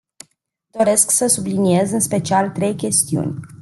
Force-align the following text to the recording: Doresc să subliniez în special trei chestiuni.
Doresc 0.73 1.11
să 1.11 1.27
subliniez 1.27 1.91
în 1.91 1.99
special 1.99 2.49
trei 2.49 2.75
chestiuni. 2.75 3.39